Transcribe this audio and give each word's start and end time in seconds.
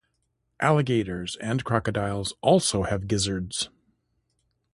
Alligators 0.59 1.35
and 1.35 1.63
crocodiles 1.63 2.33
also 2.41 2.81
have 2.85 3.05
gizzards. 3.07 3.69